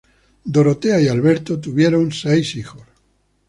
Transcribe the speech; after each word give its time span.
Dorotea 0.45 0.99
y 0.99 1.07
Alberto, 1.07 1.59
tuvieron 1.59 2.11
seis 2.11 2.55
hijos; 2.55 2.81